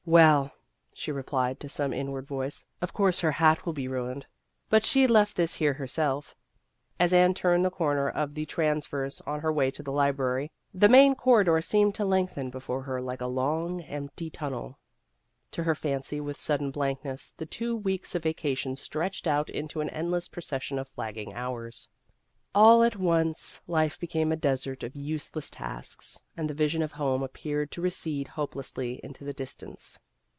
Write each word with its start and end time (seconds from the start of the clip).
"Well," 0.11 0.51
she 0.95 1.11
replied 1.11 1.59
to 1.59 1.69
some 1.69 1.93
inward 1.93 2.25
voice," 2.25 2.65
of 2.81 2.91
course, 2.91 3.19
her 3.19 3.33
hat 3.33 3.65
will 3.65 3.71
be 3.73 3.87
ruined. 3.87 4.25
But 4.67 4.83
she 4.83 5.05
left 5.05 5.37
this 5.37 5.53
here 5.53 5.73
herself." 5.73 6.35
As 6.99 7.13
Anne 7.13 7.35
turned 7.35 7.63
the 7.63 7.69
corner 7.69 8.09
of 8.09 8.33
the 8.33 8.47
trans 8.47 8.87
A 8.87 8.89
Case 8.89 9.19
of 9.21 9.27
Incompatibility 9.27 9.43
129 9.45 9.45
verse 9.45 9.45
on 9.45 9.45
her 9.45 9.53
way 9.53 9.69
to 9.71 9.83
the 9.83 9.91
library, 9.91 10.51
the 10.73 10.89
main 10.89 11.13
corridor 11.15 11.61
seemed 11.61 11.93
to 11.95 12.03
lengthen 12.03 12.49
before 12.49 12.81
her 12.81 12.99
like 12.99 13.21
a 13.21 13.27
long 13.27 13.81
empty 13.81 14.31
tunnel. 14.31 14.79
To 15.51 15.63
her 15.63 15.75
fancy 15.75 16.19
with 16.19 16.39
sudden 16.39 16.71
blankness, 16.71 17.29
the 17.31 17.45
two 17.45 17.75
weeks 17.77 18.15
of 18.15 18.23
vacation 18.23 18.75
stretched 18.75 19.27
out 19.27 19.51
into 19.51 19.81
an 19.81 19.89
endless 19.91 20.27
procession 20.27 20.79
of 20.79 20.87
flagging 20.89 21.31
hours. 21.35 21.87
All 22.53 22.83
at 22.83 22.97
once, 22.97 23.61
life 23.65 23.97
became 23.97 24.33
a 24.33 24.35
desert 24.35 24.83
of 24.83 24.93
useless 24.93 25.49
tasks, 25.49 26.21
and 26.35 26.49
the 26.49 26.53
vision 26.53 26.81
of 26.81 26.91
home 26.91 27.23
appeared 27.23 27.71
to 27.71 27.81
recede 27.81 28.27
hopelessly 28.27 28.99
into 29.01 29.23
the 29.23 29.31
distance. 29.31 29.97